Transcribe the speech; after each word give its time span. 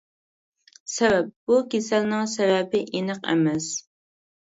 سەۋەب: 0.93 1.29
بۇ 1.51 1.59
كېسەلنىڭ 1.75 2.33
سەۋەبى 2.35 2.85
ئېنىق 2.91 3.25
ئەمەس. 3.33 3.73